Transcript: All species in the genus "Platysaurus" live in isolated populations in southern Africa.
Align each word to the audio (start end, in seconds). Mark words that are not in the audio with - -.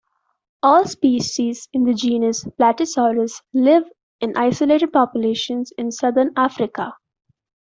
All 0.63 0.85
species 0.85 1.69
in 1.73 1.83
the 1.83 1.93
genus 1.93 2.43
"Platysaurus" 2.43 3.39
live 3.53 3.83
in 4.19 4.35
isolated 4.35 4.91
populations 4.91 5.71
in 5.77 5.91
southern 5.91 6.33
Africa. 6.35 6.93